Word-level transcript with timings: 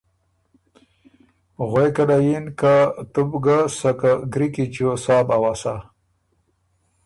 غوېکه 1.69 2.03
له 2.09 2.17
یِن 2.27 2.45
که 2.59 2.73
”تُو 3.11 3.21
بو 3.29 3.37
ګه 3.45 3.57
سکه 3.79 4.11
ګری 4.33 4.47
کی 4.53 4.65
چیو 4.73 4.93
سار 5.03 5.23
بُو 5.27 5.33
اؤسا، 5.37 5.75